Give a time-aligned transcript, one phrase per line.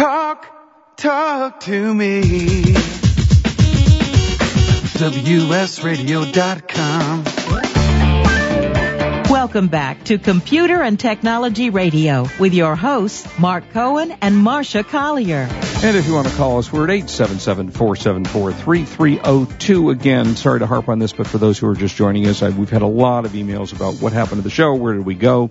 [0.00, 0.48] Talk,
[0.96, 2.22] talk to me.
[4.96, 7.24] WSRadio.com.
[9.30, 15.46] Welcome back to Computer and Technology Radio with your hosts, Marc Cohen and Marsha Collier.
[15.84, 19.92] And if you want to call us, we're at 877-474-3302.
[19.92, 22.48] Again, sorry to harp on this, but for those who are just joining us, I,
[22.48, 25.14] we've had a lot of emails about what happened to the show, where did we
[25.14, 25.50] go.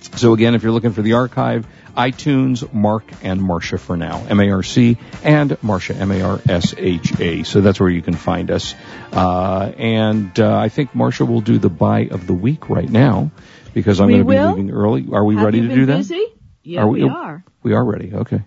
[0.00, 4.96] So again, if you're looking for the archive, iTunes, Marc and Marsha for now, M-A-R-C,
[5.24, 7.42] and Marsha, M-A-R-S-H-A.
[7.42, 8.74] So that's where you can find us.
[9.12, 13.30] Uh, and uh, I think Marsha will do the buy of the week right now
[13.74, 15.06] because I'm going to be leaving early.
[15.12, 15.98] Are we Have ready to do that?
[15.98, 16.24] busy?
[16.62, 17.44] Yeah, Are we, we- are.
[17.62, 18.14] We are ready.
[18.14, 18.40] Okay.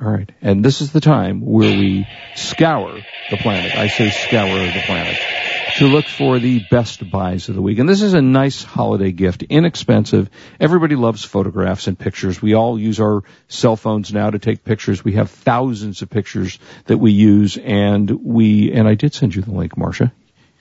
[0.00, 0.30] All right.
[0.42, 3.74] And this is the time where we scour the planet.
[3.74, 5.16] I say scour the planet
[5.76, 7.78] to look for the best buys of the week.
[7.78, 10.30] And this is a nice holiday gift, inexpensive.
[10.58, 12.40] Everybody loves photographs and pictures.
[12.40, 15.04] We all use our cell phones now to take pictures.
[15.04, 19.42] We have thousands of pictures that we use and we, and I did send you
[19.42, 20.12] the link, Marsha.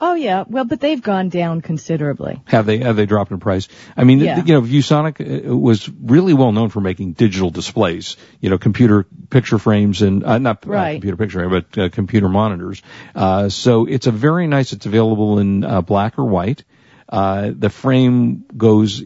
[0.00, 0.44] Oh yeah.
[0.46, 2.42] Well, but they've gone down considerably.
[2.46, 3.68] Have they have they dropped in price?
[3.96, 4.44] I mean, Yeah.
[4.44, 8.16] you know, ViewSonic uh, was really well known for making digital displays.
[8.40, 10.94] You know, computer picture frames and uh, not uh, Right.
[10.94, 12.82] computer picture frame, but uh, computer monitors.
[13.14, 14.72] Uh, so it's a very nice.
[14.72, 16.64] It's available in uh, black or white.
[17.08, 19.02] Uh, the frame goes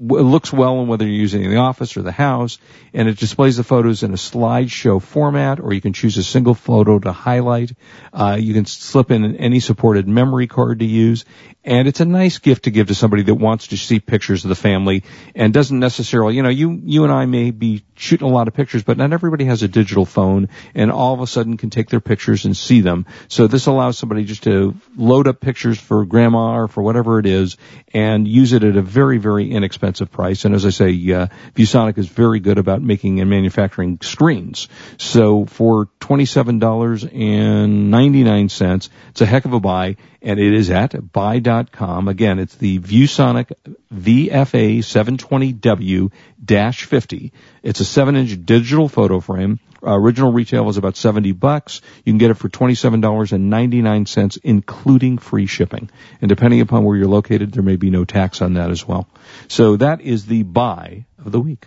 [0.00, 2.58] it looks well on whether you're using the office or the house,
[2.94, 6.54] and it displays the photos in a slideshow format, or you can choose a single
[6.54, 7.72] photo to highlight.
[8.12, 11.24] Uh, you can slip in any supported memory card to use,
[11.64, 14.50] and it's a nice gift to give to somebody that wants to see pictures of
[14.50, 15.02] the family
[15.34, 18.54] and doesn't necessarily, you know, you you and I may be shooting a lot of
[18.54, 21.90] pictures, but not everybody has a digital phone, and all of a sudden can take
[21.90, 23.04] their pictures and see them.
[23.26, 27.26] So this allows somebody just to load up pictures for grandma or for whatever it
[27.26, 27.56] is,
[27.92, 30.44] and use it at a very very inexpensive price.
[30.44, 34.68] And as I say, uh, ViewSonic is very good about making and manufacturing screens.
[34.96, 39.96] So for twenty seven dollars and ninety nine cents, it's a heck of a buy,
[40.22, 42.08] and it is at buy.com.
[42.08, 43.52] Again, it's the ViewSonic
[43.92, 47.32] VFA 720W-50.
[47.62, 49.60] It's a 7-inch digital photo frame.
[49.82, 51.80] Uh, original retail was about 70 bucks.
[52.04, 55.90] You can get it for $27.99 including free shipping.
[56.20, 59.08] And depending upon where you're located, there may be no tax on that as well.
[59.46, 61.66] So that is the buy of the week.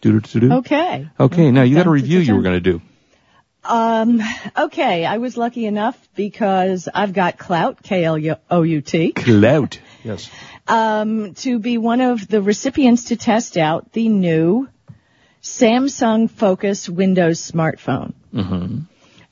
[0.00, 0.52] Do-do-do-do.
[0.54, 1.08] Okay.
[1.18, 2.82] Okay, now you got a review you were going to do.
[3.64, 4.22] Um,
[4.56, 9.80] okay, I was lucky enough because I've got clout, K-L-O-U-T, Clout.
[10.04, 10.30] Yes.
[10.68, 14.68] um, to be one of the recipients to test out the new
[15.46, 18.14] Samsung Focus Windows smartphone.
[18.32, 18.80] hmm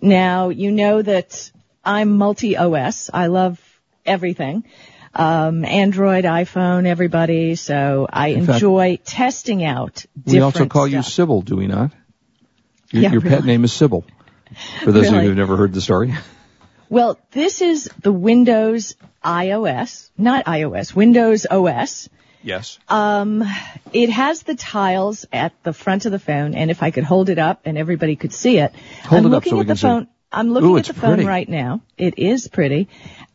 [0.00, 1.50] Now, you know that
[1.84, 3.10] I'm multi-OS.
[3.12, 3.60] I love
[4.06, 4.64] everything.
[5.12, 7.56] Um, Android, iPhone, everybody.
[7.56, 11.02] So I In fact- enjoy testing out different We also call you.
[11.02, 11.90] Sybil, do we not?
[12.90, 14.04] Your, Yeah, your pet name is Sybil.
[14.84, 16.14] For those of you who've never heard the story.
[16.90, 18.94] Well, this is the Windows
[19.24, 22.08] iOS, not iOS, Windows OS.
[22.44, 22.78] Yes.
[22.88, 23.42] Um,
[23.92, 27.30] it has the tiles at the front of the phone, and if I could hold
[27.30, 28.72] it up and everybody could see it,
[29.04, 29.82] Hold I'm it up looking so we at the can see.
[29.82, 30.08] phone.
[30.30, 31.24] I'm looking Ooh, at the phone pretty.
[31.26, 31.80] right now.
[31.96, 32.88] It is pretty,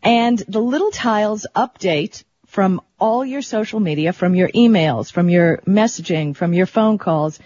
[0.04, 5.58] and the little tiles update from all your social media, from your emails, from your
[5.66, 7.40] messaging, from your phone calls,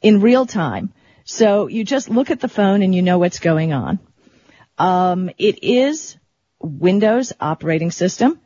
[0.00, 0.92] in real time.
[1.24, 3.98] So you just look at the phone and you know what's going on.
[4.78, 6.16] Um, it is
[6.60, 8.40] Windows operating system.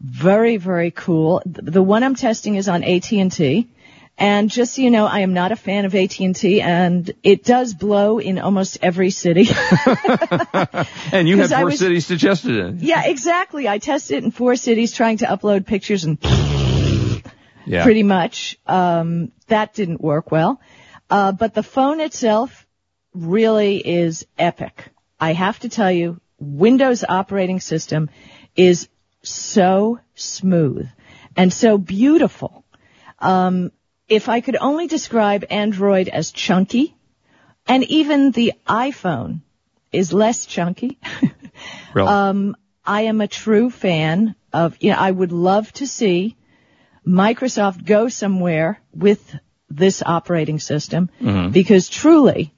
[0.00, 1.42] Very, very cool.
[1.46, 3.68] The one I'm testing is on AT&T
[4.18, 7.74] And just so you know, I am not a fan of AT&T and it does
[7.74, 9.46] blow in almost every city.
[11.12, 12.78] And you have four was- cities to test it in.
[12.80, 13.68] yeah, exactly.
[13.68, 16.18] I tested it in four cities trying to upload pictures and
[17.66, 17.82] Yeah.
[17.82, 18.58] pretty much.
[18.66, 20.60] Um, that didn't work well.
[21.10, 22.64] Uh, but the phone itself
[23.12, 24.88] really is epic.
[25.18, 28.08] I have to tell you, Windows operating system
[28.54, 28.88] is
[29.26, 30.88] so smooth
[31.36, 32.64] and so beautiful.
[33.18, 33.72] Um,
[34.08, 36.94] if I could only describe Android as chunky,
[37.66, 39.40] and even the iPhone
[39.92, 40.98] is less chunky.
[41.94, 42.08] Really.
[42.08, 46.36] Um, I am a true fan of, you know, I would love to see
[47.06, 49.34] Microsoft go somewhere with
[49.70, 51.08] this operating system
[51.52, 52.52] because truly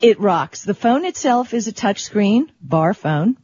[0.00, 0.62] it rocks.
[0.62, 3.36] The phone itself is a touchscreen bar phone.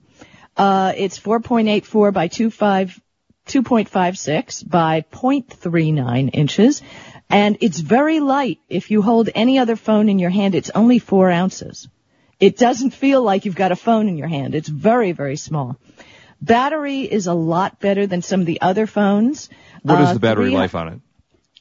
[0.57, 3.01] Uh, it's 4.84 by 25,
[3.47, 6.83] 2.56 by 0.39 inches.
[7.31, 8.59] And it's very light.
[8.69, 11.89] If you hold any other phone in your hand, it's only four ounces.
[12.39, 14.55] It doesn't feel like you've got a phone in your hand.
[14.55, 15.77] It's very, very small.
[16.41, 19.49] Battery is a lot better than some of the other phones.
[19.83, 21.01] what is Uh, the battery three- life on it?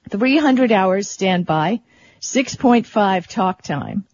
[0.09, 1.79] 300 hours standby,
[2.21, 4.05] 6.5 talk time.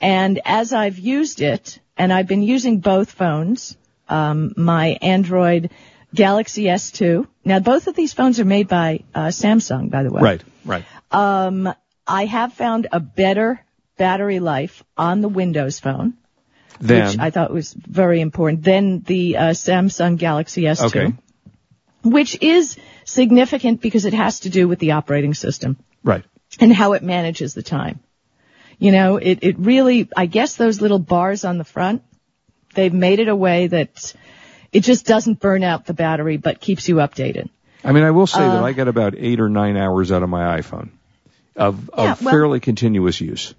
[0.00, 3.76] And as I've used it, and I've been using both phones,
[4.08, 5.70] um, my Android
[6.14, 7.26] Galaxy S2.
[7.44, 10.22] Now both of these phones are made by uh, Samsung, by the way.
[10.22, 10.84] Right, right.
[11.10, 11.72] Um,
[12.06, 13.64] I have found a better
[13.96, 16.14] battery life on the Windows phone,
[16.80, 21.14] Then, which I thought was very important, than the uh, Samsung Galaxy S2 okay,
[22.02, 26.24] which is significant because it has to do with the operating system right.
[26.60, 28.00] and how it manages the time.
[28.78, 32.02] You know, it, it really, I guess those little bars on the front,
[32.74, 34.14] they've made it a way that
[34.72, 37.48] it just doesn't burn out the battery but keeps you updated.
[37.84, 40.22] I mean, I will say that Uh, I get about eight or nine hours out
[40.22, 40.88] of my iPhone
[41.56, 43.54] of, of Yeah, well- fairly continuous use.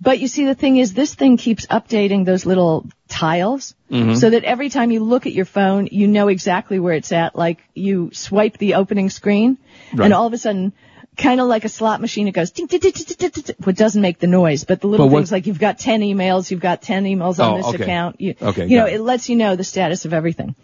[0.00, 4.42] But you see, the thing is, this thing keeps updating those little tiles so that
[4.42, 7.36] every time you look at your phone, you know exactly where it's at.
[7.36, 9.58] Like you swipe the opening screen
[9.94, 10.06] Right.
[10.06, 10.72] and all of a sudden,
[11.16, 13.68] kind of like a slot machine, it goes, ting, ting, ting, ting, ting, ting, well,
[13.70, 16.00] it doesn't make the noise, but the little But what- things like you've got 10
[16.00, 17.84] emails, you've got 10 emails on Oh, this okay.
[17.84, 18.20] account.
[18.20, 18.94] You, Okay, you know, it.
[18.94, 20.54] it lets you know the status of everything.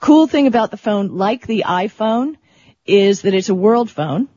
[0.00, 2.34] Cool thing about the phone, like the iPhone,
[2.84, 4.28] is that it's a world phone.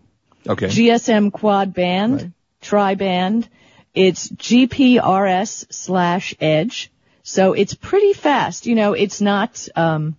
[0.47, 0.67] Okay.
[0.67, 2.31] GSM quad band, Right.
[2.61, 3.49] tri-band.
[3.95, 6.91] It's GPRS slash edge.
[7.23, 8.67] So it's pretty fast.
[8.67, 10.15] You know, it's not, um,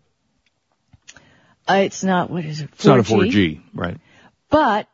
[1.69, 2.71] uh, it's not, what is it?
[2.71, 3.99] 4G, it's not a 4G, right?
[4.51, 4.89] But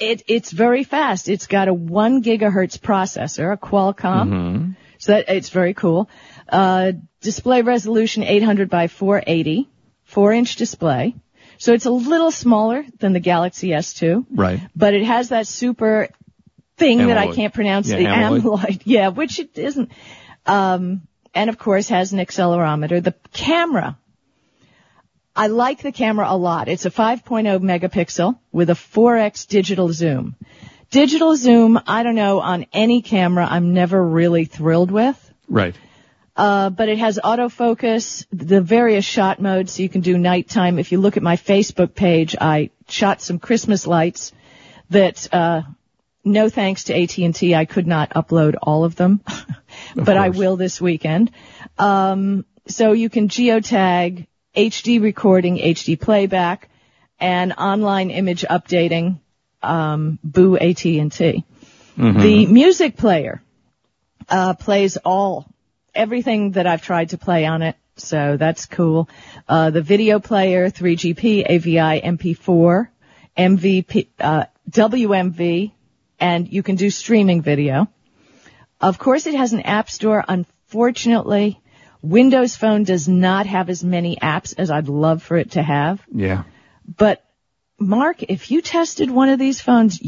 [0.00, 1.28] it, it's very fast.
[1.28, 4.28] It's got a one gigahertz processor, a Qualcomm.
[4.28, 6.08] hmm So that, it's very cool.
[6.48, 9.68] Uh, display resolution 800 by 480,
[10.04, 11.14] four inch display.
[11.58, 14.60] So it's a little smaller than the Galaxy S2 Right.
[14.74, 16.08] but it has that super
[16.78, 18.40] thing that I can't pronounce, Yeah, the amyloid.
[18.42, 18.82] amyloid.
[18.86, 19.90] Yeah, which it isn't.
[20.46, 21.02] Um,
[21.34, 23.02] and of course has an accelerometer.
[23.04, 23.98] The camera.
[25.34, 26.68] I like the camera a lot.
[26.68, 30.36] It's a 5.0 megapixel with a 4x digital zoom.
[30.90, 35.32] Digital zoom, I don't know, on any camera I'm never really thrilled with.
[35.48, 35.76] Right.
[36.36, 40.78] Uh, but it has autofocus, the various shot modes, so you can do nighttime.
[40.78, 44.32] If you look at my Facebook page, I shot some Christmas lights
[44.90, 45.62] that, uh,
[46.24, 49.20] no thanks to AT&T, I could not upload all of them,
[49.94, 51.30] but I will this weekend.
[51.78, 56.68] Um, so you can geotag, HD recording, HD playback,
[57.18, 59.20] and online image updating,
[59.62, 61.44] um, boo AT&T.
[61.96, 63.42] The music player,
[64.28, 65.46] uh, plays all
[65.94, 67.76] everything that I've tried to play on it.
[67.96, 69.08] So that's cool.
[69.48, 72.88] Uh, the video player, 3GP, AVI, MP4,
[73.36, 75.72] MVP, uh, WMV,
[76.18, 77.88] and you can do streaming video.
[78.80, 80.24] Of course, it has an app store.
[80.26, 81.60] Unfortunately,
[82.02, 86.02] Windows Phone does not have as many apps as I'd love for it to have.
[86.12, 86.44] Yeah.
[86.96, 87.24] But
[87.78, 90.00] Marc, if you tested one of these phones,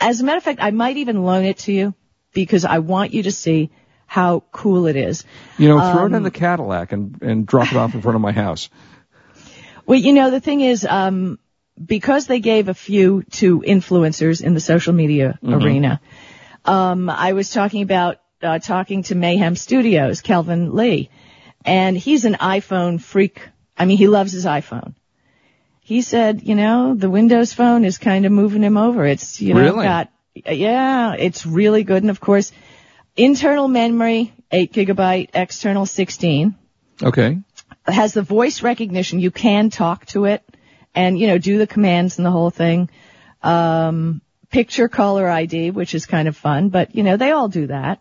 [0.00, 1.94] as a matter of fact, I might even loan it to you
[2.32, 3.70] because I want you to see
[4.06, 5.24] how cool it is.
[5.58, 8.16] You know, throw Um, it in the Cadillac and, and drop it off in front
[8.16, 8.68] of my house.
[9.84, 11.40] Well, you know, the thing is, um,
[11.84, 16.00] because they gave a few to influencers in the social media arena,
[16.64, 21.10] um, I was talking about uh, talking to Mayhem Studios, Calvin Lee,
[21.64, 23.48] and he's an iPhone freak.
[23.78, 24.94] I mean, he loves his iPhone.
[25.80, 29.04] He said, you know, the Windows phone is kind of moving him over.
[29.04, 29.84] It's, you know, Really?
[29.84, 32.02] got, yeah, it's really good.
[32.02, 32.52] And of course,
[33.16, 36.54] internal memory, 8 gigabyte, external 16
[37.02, 37.38] Okay.
[37.86, 39.18] has the voice recognition.
[39.20, 40.42] You can talk to it
[40.94, 42.88] and, you know, do the commands and the whole thing.
[43.42, 44.20] um,
[44.50, 47.98] picture caller ID, which is kind of fun, but you know, they all do that.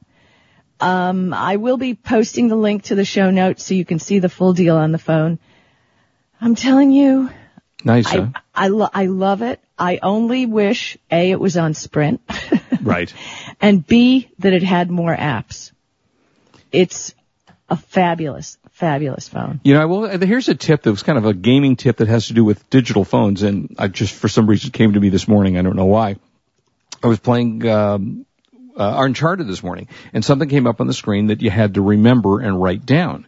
[0.82, 4.20] Um, I will be posting the link to the show notes so you can see
[4.20, 5.40] the full deal on the phone.
[6.40, 7.30] I'm telling you,
[7.84, 8.28] Nice, I, huh?
[8.54, 9.60] I, lo- I love it.
[9.78, 12.22] I only wish A, it was on Sprint,
[12.82, 13.14] Right.
[13.60, 15.72] and B, that it had more apps.
[16.72, 17.14] It's
[17.70, 19.60] a fabulous, fabulous phone.
[19.64, 22.28] You know, well, here's a tip that was kind of a gaming tip that has
[22.28, 25.28] to do with digital phones, and I just for some reason came to me this
[25.28, 25.58] morning.
[25.58, 26.18] I don't know why.
[27.04, 28.26] I was playing um,
[28.82, 31.82] uh, Uncharted this morning, and something came up on the screen that you had to
[31.82, 33.28] remember and write down.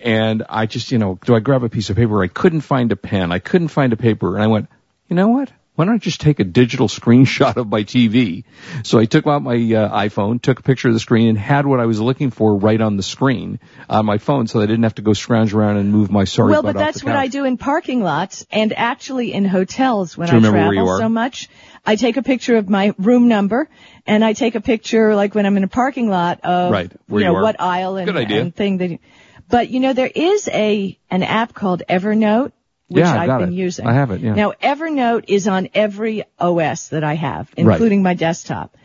[0.00, 2.22] And I just, you know, do I grab a piece of paper?
[2.22, 3.30] I couldn't find a pen.
[3.30, 4.68] I couldn't find a paper, and I went,
[5.08, 5.52] you know what?
[5.76, 8.44] Why don't I just take a digital screenshot of my TV?
[8.84, 11.66] So I took out my uh, iPhone, took a picture of the screen, and had
[11.66, 14.84] what I was looking for right on the screen on my phone, so I didn't
[14.84, 17.06] have to go scrounge around and move my sorry well, butt but off that's the
[17.06, 20.58] what I do in parking lots and actually in hotels when Do you I remember
[20.58, 20.98] where travel you are?
[21.00, 21.48] so much.
[21.84, 23.68] I take a picture of my room number
[24.06, 27.18] and I take a picture like when I'm in a parking lot of Right, you
[27.18, 27.42] you know are.
[27.42, 28.40] what aisle and, Good idea.
[28.42, 29.00] and thing that.
[29.48, 32.52] But you know there is a an app called Evernote
[32.88, 33.54] which Yeah, I've got been it.
[33.56, 33.86] using.
[33.86, 34.34] I have it, yeah.
[34.34, 37.74] Now Evernote is on every OS that I have, Right.
[37.74, 38.76] including my desktop.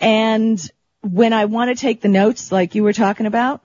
[0.00, 0.60] And
[1.02, 3.62] when I want to take the notes like you were talking about,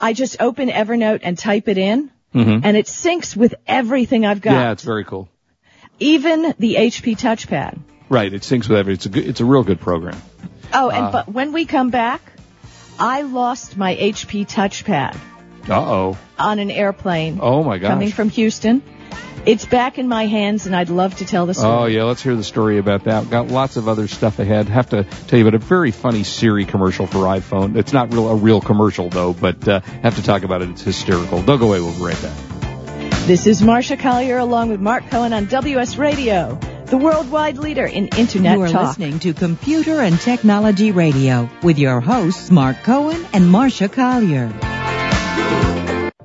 [0.00, 4.50] I just open Evernote and type it in, and it syncs with everything I've got.
[4.50, 4.60] Mm-hmm.
[4.60, 5.28] Yeah, it's very cool.
[5.98, 7.78] Even the HP touchpad.
[8.10, 8.94] Right, it syncs with everything.
[8.96, 10.20] It's a good, it's a real good program.
[10.72, 10.92] Oh, Uh.
[10.94, 12.20] and but when we come back,
[12.98, 15.16] I lost my HP touchpad
[15.68, 16.18] Uh oh.
[16.38, 17.88] on an airplane Oh my gosh.
[17.90, 18.82] coming from Houston.
[19.44, 21.72] It's back in my hands, and I'd love to tell the story.
[21.72, 23.30] Oh yeah, let's hear the story about that.
[23.30, 24.68] Got lots of other stuff ahead.
[24.68, 27.76] Have to tell you about a very funny Siri commercial for iPhone.
[27.76, 30.70] It's not real a real commercial though, but uh, have to talk about it.
[30.70, 31.42] It's hysterical.
[31.42, 31.80] Don't go away.
[31.80, 32.36] We'll be right back.
[33.28, 38.08] This is Marsha Collier along with Marc Cohen on WS Radio, the worldwide leader in
[38.08, 38.86] Internet You are talk.
[38.98, 44.52] listening to Computer and Technology Radio with your hosts Marc Cohen and Marsha Collier.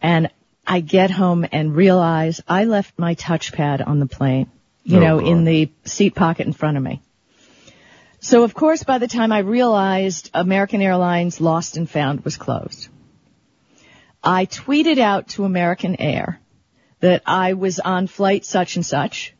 [0.00, 0.28] And
[0.66, 4.50] I get home and realize I left my touchpad on the plane,
[4.84, 5.28] you Oh, know, God.
[5.28, 7.00] in the seat pocket in front of me.
[8.20, 12.88] So of course, by the time I realized American Airlines Lost and Found was closed,
[14.22, 16.40] I tweeted out to American Air
[17.00, 19.34] that I was on flight such and such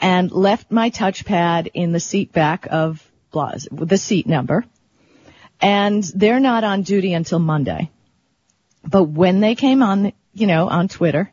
[0.00, 4.64] and left my touchpad in the seat back of the seat number.
[5.60, 7.90] And they're not on duty until Monday.
[8.82, 11.30] But when they came on, you know, on Twitter,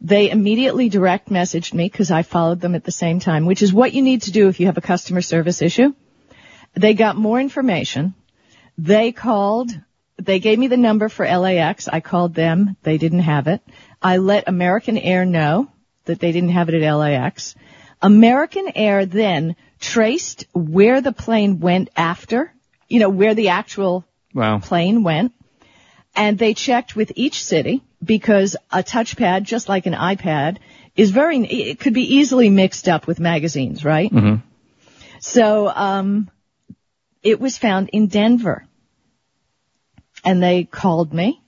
[0.00, 3.72] they immediately direct messaged me because I followed them at the same time, which is
[3.72, 5.92] what you need to do if you have a customer service issue.
[6.74, 8.14] They got more information.
[8.78, 9.70] They called,
[10.24, 11.88] they gave me the number for LAX.
[11.88, 12.76] I called them.
[12.82, 13.60] They didn't have it.
[14.02, 15.68] I let American Air know
[16.04, 17.54] that they didn't have it at LAX.
[18.02, 22.52] American Air then traced where the plane went after,
[22.88, 24.58] you know, where the actual Wow.
[24.60, 25.32] plane went
[26.14, 30.58] and they checked with each city because a touchpad, just like an iPad,
[30.96, 34.10] is very, it could be easily mixed up with magazines, right?
[34.10, 34.36] hmm
[35.20, 36.30] So, um,
[37.22, 38.64] it was found in Denver.
[40.24, 41.40] And they called me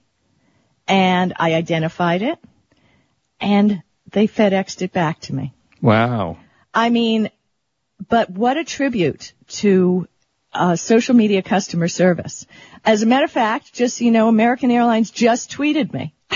[0.89, 2.39] and I identified it
[3.41, 5.53] and they FedExed it back to me.
[5.81, 6.39] Wow.
[6.73, 7.31] I mean,
[8.09, 10.07] but what a tribute to
[10.53, 12.47] uh, social media customer service.
[12.85, 16.15] As a matter of fact, just so you know, American Airlines just tweeted me.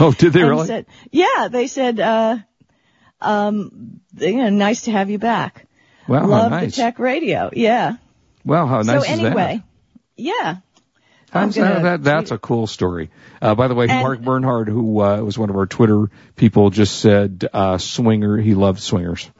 [0.00, 0.66] Oh, did they really?
[0.66, 2.38] said, yeah, they said, uh,
[3.20, 5.66] um, you know, nice to have you back.
[6.06, 6.76] wow, how Love nice.
[6.76, 7.50] the tech radio.
[7.52, 7.96] Yeah.
[8.44, 9.62] Wow, how nice so is anyway,
[10.16, 10.56] yeah.
[11.30, 11.38] That?
[11.38, 12.02] I'm How's gonna that, that?
[12.02, 13.10] That's a cool story.
[13.40, 16.70] Uh, by the way, And- Mark Bernhard, who uh, was one of our Twitter people,
[16.70, 18.38] just said uh, Swinger.
[18.38, 19.30] He loved Swingers.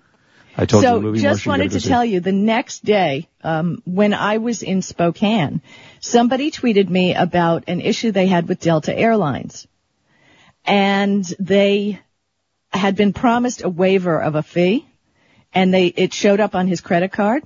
[0.60, 1.88] I told you the so just Marsha, you wanted to see.
[1.88, 5.62] tell you the next day um, when i was in spokane
[6.00, 9.68] somebody tweeted me about an issue they had with delta airlines
[10.64, 12.00] and they
[12.72, 14.84] had been promised a waiver of a fee
[15.54, 17.44] and they it showed up on his credit card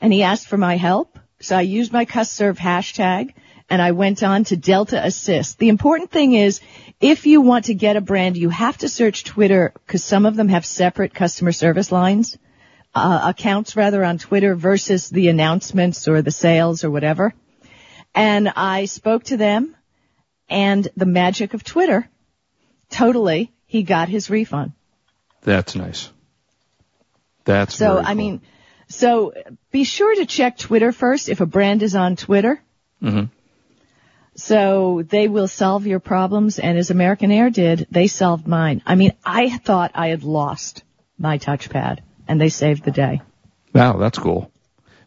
[0.00, 3.34] and he asked for my help so i used my custserv hashtag
[3.70, 6.60] and i went on to delta assist the important thing is
[7.00, 10.36] if you want to get a brand you have to search twitter because some of
[10.36, 12.36] them have separate customer service lines
[12.94, 17.32] uh, accounts rather on twitter versus the announcements or the sales or whatever
[18.14, 19.74] and i spoke to them
[20.48, 22.08] and the magic of twitter
[22.90, 24.72] totally he got his refund
[25.42, 26.10] That's nice.
[27.44, 28.14] That's so I cool.
[28.14, 28.40] mean,
[28.88, 29.32] so
[29.70, 32.62] be sure to check Twitter first if a brand is on Twitter.
[33.02, 33.28] Mhm.
[34.36, 38.82] So they will solve your problems, and as American Air did, they solved mine.
[38.84, 40.82] I mean, I thought I had lost
[41.18, 43.22] my touchpad, and they saved the day.
[43.72, 44.50] Wow, that's cool.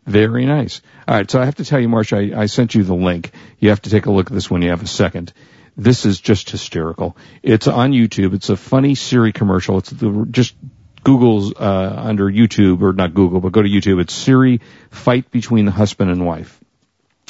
[0.05, 0.81] Very nice.
[1.05, 3.31] All right, so I have to tell you, Marsha, I, I sent you the link.
[3.59, 5.33] You have to take a look at this when you have a second.
[5.75, 7.17] This is just hysterical.
[7.43, 8.33] It's on YouTube.
[8.33, 9.77] It's a funny Siri commercial.
[9.79, 10.55] It's the, just
[11.03, 14.01] Google's uh, under YouTube or not Google, but go to YouTube.
[14.01, 16.59] It's Siri fight between the husband and wife.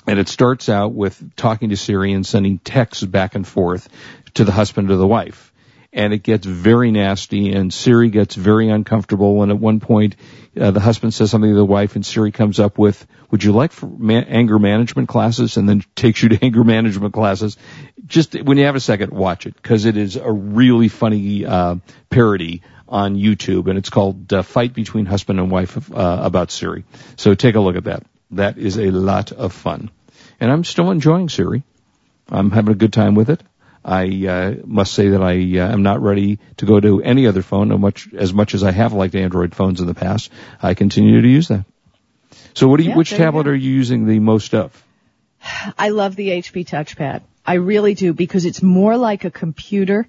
[0.08, 3.90] And it starts out with talking to Siri and sending texts back and forth
[4.36, 5.52] to the husband or the wife.
[5.92, 9.44] And it gets very nasty and Siri gets very uncomfortable.
[9.44, 10.16] And at one point,
[10.60, 13.52] uh, the husband says something to the wife and Siri comes up with, would you
[13.52, 15.58] like anger management classes?
[15.58, 17.58] And then takes you to anger management classes.
[18.06, 21.76] Just when you have a second, watch it because it is a really funny, uh,
[22.10, 26.86] parody on YouTube and it's called uh, Fight Between Husband and Wife uh, about Siri.
[27.18, 28.04] So take a look at that.
[28.32, 29.92] That is a lot of fun.
[30.40, 31.64] And I'm still enjoying Siri.
[32.30, 33.42] I'm having a good time with it.
[33.88, 37.42] I uh, must say that I uh, am not ready to go to any other
[37.42, 37.70] phone.
[37.70, 40.30] No much as much as I have liked Android phones in the past,
[40.62, 41.66] I continue to use that.
[42.54, 42.90] So, what do you?
[42.90, 44.84] Yeah, which there you tablet are you using the most of?
[45.78, 47.22] I love the HP touchpad.
[47.46, 50.06] I really do because it's more like a computer.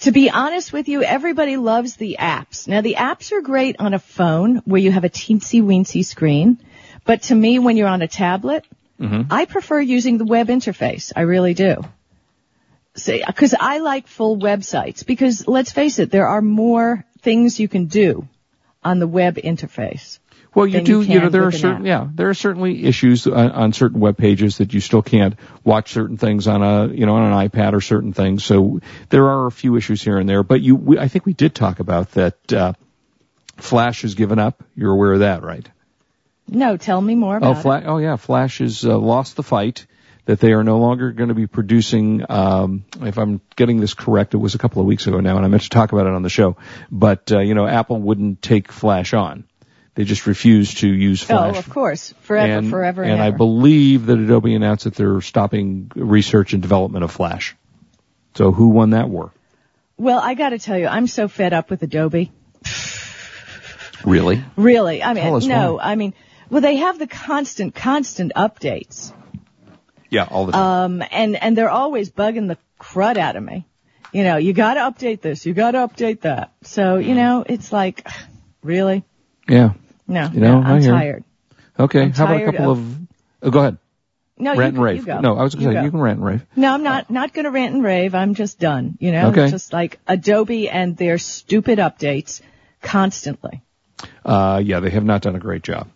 [0.00, 2.68] To be honest with you, everybody loves the apps.
[2.68, 6.60] Now the apps are great on a phone where you have a teensy weensy screen,
[7.04, 8.64] but to me when you're on a tablet,
[9.30, 11.12] I prefer using the web interface.
[11.14, 11.84] I really do.
[12.94, 17.86] Because I like full websites because let's face it, there are more things you can
[17.86, 18.28] do
[18.82, 20.20] on the web interface.
[20.54, 21.02] Well, you do.
[21.02, 21.84] you You, know, there are certain.
[21.84, 25.92] Yeah, there are certainly issues on, on certain web pages that you still can't watch
[25.92, 28.44] certain things on a you know on an iPad or certain things.
[28.44, 30.44] So there are a few issues here and there.
[30.44, 32.52] But you, we, I think we did talk about that.
[32.52, 32.72] Uh,
[33.56, 34.62] Flash has given up.
[34.76, 35.68] You're aware of that, right?
[36.48, 37.86] No, tell me more Oh, about it.
[37.86, 38.16] Oh, yeah.
[38.16, 39.86] Flash has uh, lost the fight.
[40.26, 42.24] That they are no longer going to be producing.
[42.30, 45.44] Um, if I'm getting this correct, it was a couple of weeks ago now, and
[45.44, 46.56] I meant to talk about it on the show.
[46.90, 49.44] But uh, you know, Apple wouldn't take Flash on.
[49.94, 51.54] They just refused to use Flash.
[51.54, 52.14] Oh, of course.
[52.22, 56.62] Forever, and, forever, and, and I believe that Adobe announced that they're stopping research and
[56.62, 57.54] development of Flash.
[58.34, 59.30] So who won that war?
[59.98, 62.32] Well, I got to tell you, I'm so fed up with Adobe.
[64.04, 64.42] Really?
[64.56, 65.82] Really, I mean, no, why.
[65.82, 66.14] I mean,
[66.50, 69.12] well, they have the constant, constant updates,
[70.10, 71.00] Yeah, all the time.
[71.00, 73.66] um, and and they're always bugging the crud out of me.
[74.12, 76.52] You know, you got to update this, you got to update that.
[76.62, 78.06] So you know, it's like,
[78.62, 79.02] really,
[79.48, 79.72] yeah.
[80.06, 81.24] no, You know, no, I'm tired.
[81.78, 82.02] Okay.
[82.02, 82.96] I'm How about a couple of- of?
[83.42, 83.78] oh, go ahead.
[84.36, 85.22] No, rant you, and go- rave.
[85.22, 85.84] No, I was going to say go.
[85.84, 86.46] you can rant and rave.
[86.56, 88.14] No, I'm not not going to rant and rave.
[88.16, 88.96] I'm just done.
[89.00, 89.44] You know, Okay.
[89.44, 92.40] it's just like Adobe and their stupid updates
[92.82, 93.62] constantly.
[94.24, 95.88] Uh, yeah, they have not done a great job.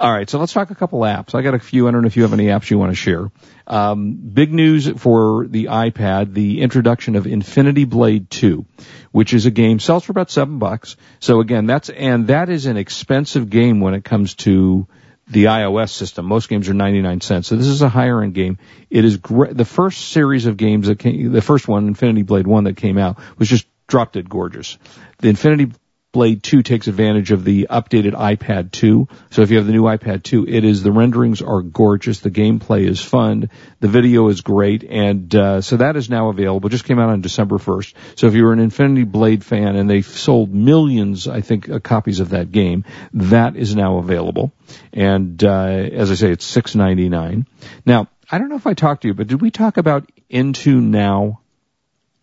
[0.00, 1.34] All right, so let's talk a couple apps.
[1.34, 1.88] I got a few.
[1.88, 3.32] I don't know if you have any apps you want to share.
[3.66, 8.64] Um, big news for the iPad: the introduction of Infinity Blade 2,
[9.10, 10.96] which is a game sells for about seven bucks.
[11.18, 14.86] So again, that's and that is an expensive game when it comes to
[15.26, 16.26] the iOS system.
[16.26, 17.48] Most games are 99 cents.
[17.48, 18.58] So this is a higher end game.
[18.90, 19.56] It is great.
[19.56, 22.98] The first series of games that came, the first one, Infinity Blade 1 that came
[22.98, 24.78] out was just drop dead gorgeous.
[25.18, 25.72] The Infinity
[26.10, 29.08] Blade 2 takes advantage of the updated iPad 2.
[29.30, 32.20] So if you have the new iPad 2, it is, the renderings are gorgeous.
[32.20, 33.50] The gameplay is fun.
[33.80, 34.84] The video is great.
[34.84, 36.70] And, uh, so that is now available.
[36.70, 37.92] Just came out on December 1st.
[38.16, 42.20] So if you're an Infinity Blade fan and they've sold millions, I think, uh, copies
[42.20, 44.54] of that game, that is now available.
[44.94, 47.44] And, uh, as I say, it's $6.99.
[47.84, 50.80] Now, I don't know if I talked to you, but did we talk about Into
[50.80, 51.40] Now?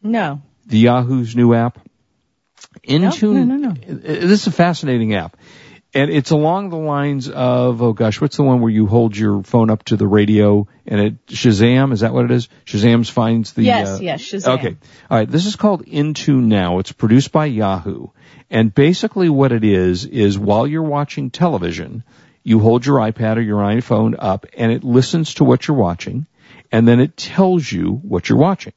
[0.01, 1.77] No, the Yahoo's new app.
[2.83, 3.47] Intune.
[3.47, 3.73] no, no, no.
[3.73, 5.37] This is a fascinating app.
[5.93, 9.43] And it's along the lines of, oh gosh, what's the one where you hold your
[9.43, 12.49] phone up to the radio and it, Shazam, is that what it is?
[12.65, 14.59] Shazam finds the, Yes, uh, yes, Shazam.
[14.59, 14.77] Okay.
[15.09, 16.79] Alright, this is called Into Now.
[16.79, 18.07] It's produced by Yahoo.
[18.49, 22.03] And basically what it is, is while you're watching television,
[22.43, 26.27] you hold your iPad or your iPhone up and it listens to what you're watching
[26.73, 28.73] and then it tells you what you're watching.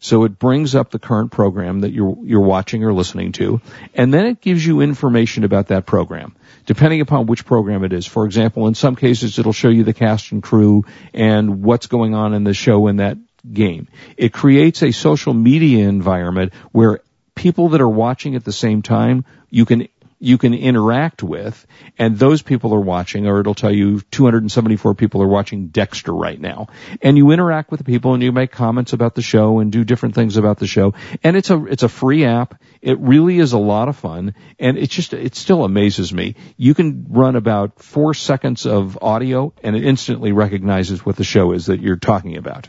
[0.00, 3.60] So it brings up the current program that you're, you're watching or listening to,
[3.94, 8.06] and then it gives you information about that program, depending upon which program it is.
[8.06, 12.14] For example, in some cases it'll show you the cast and crew and what's going
[12.14, 13.18] on in the show in that
[13.52, 13.88] game.
[14.16, 17.00] It creates a social media environment where
[17.34, 19.88] people that are watching at the same time, you can
[20.26, 21.66] you can interact with,
[21.98, 26.40] and those people are watching, or it'll tell you 274 people are watching Dexter right
[26.40, 26.66] now.
[27.00, 29.84] And you interact with the people and you make comments about the show and do
[29.84, 30.94] different things about the show.
[31.22, 32.60] And it's a, it's a free app.
[32.82, 34.34] It really is a lot of fun.
[34.58, 36.34] And it's just, it still amazes me.
[36.56, 41.52] You can run about four seconds of audio and it instantly recognizes what the show
[41.52, 42.68] is that you're talking about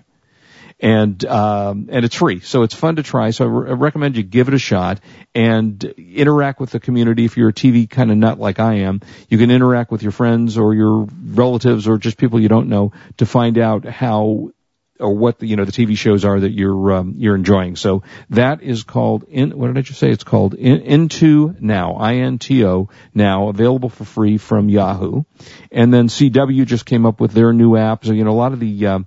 [0.79, 3.31] and um, and it's free, so it's fun to try.
[3.31, 4.99] So I, re- I recommend you give it a shot
[5.33, 7.25] and interact with the community.
[7.25, 10.11] If you're a TV kind of nut like I am, you can interact with your
[10.11, 14.51] friends or your relatives or just people you don't know to find out how
[14.99, 17.75] or what the you know the TV shows are that you're um, you're enjoying.
[17.75, 20.11] So that is called in what did I just say?
[20.11, 25.23] It's called in, Into Now, I N T O Now, available for free from Yahoo.
[25.71, 28.05] And then CW just came up with their new app.
[28.05, 28.99] So you know a lot of the uh,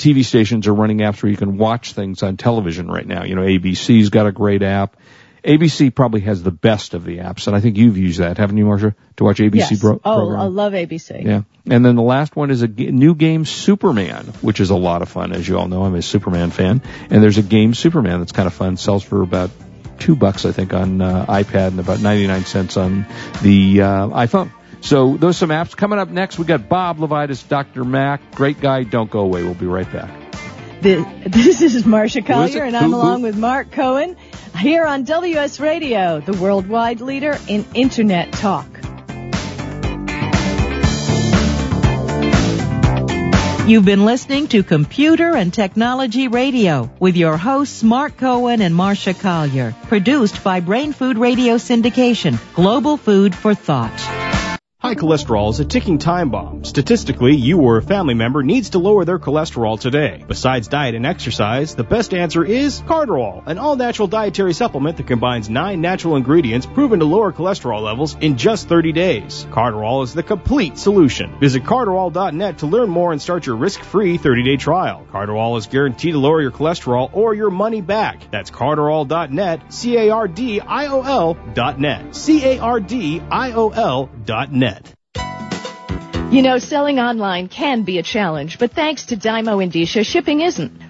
[0.00, 3.24] TV stations are running apps where you can watch things on television right now.
[3.24, 4.96] You know, ABC's got a great app.
[5.44, 8.58] ABC probably has the best of the apps, and I think you've used that, haven't
[8.58, 9.80] you, Marsha, to watch ABC yes.
[9.80, 10.40] bro- oh, program?
[10.40, 11.24] I love ABC.
[11.24, 11.42] Yeah.
[11.66, 15.02] And then the last one is a g- new game, Superman, which is a lot
[15.02, 15.32] of fun.
[15.32, 16.82] As you all know, I'm a Superman fan.
[17.08, 18.76] And there's a game, Superman, that's kind of fun.
[18.76, 19.50] Sells for about
[19.98, 23.06] two bucks, I think, on uh, iPad and about 99 cents on
[23.42, 24.50] the uh, iPhone.
[24.82, 25.76] So those some apps.
[25.76, 27.84] Coming up next, we got Bob LeVitus, Dr.
[27.84, 28.34] Mac.
[28.34, 28.82] Great guy.
[28.84, 29.42] Don't go away.
[29.42, 30.10] We'll be right back.
[30.82, 32.96] This is Marsha Collier, and I'm Who- who?
[33.02, 34.16] along with Marc Cohen
[34.56, 38.66] here on WS Radio, the worldwide leader in Internet talk.
[43.66, 49.12] You've been listening to Computer and Technology Radio with your hosts Marc Cohen and Marsha
[49.20, 49.74] Collier.
[49.84, 54.29] Produced by Brain Food Radio Syndication, Global Food for Thought.
[54.82, 56.64] High cholesterol is a ticking time bomb.
[56.64, 60.24] Statistically, you or a family member needs to lower their cholesterol today.
[60.26, 65.50] Besides diet and exercise, the best answer is Cardiol, an all-natural dietary supplement that combines
[65.50, 69.46] nine natural ingredients proven to lower cholesterol levels in just 30 days.
[69.50, 71.38] Cardiol is the complete solution.
[71.38, 75.06] Visit cardiol.net to learn more and start your risk-free 30-day trial.
[75.12, 78.30] Cardiol is guaranteed to lower your cholesterol or your money back.
[78.30, 84.69] That's cardiol.net, C-A-R-D-I-O-L dot net, C-A-R-D-I-O-L dot net.
[86.30, 90.89] You know, selling online can be a challenge, but thanks to Dymo Endicia, shipping isn't.